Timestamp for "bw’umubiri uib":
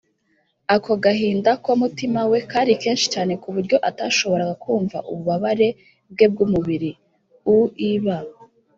6.31-8.05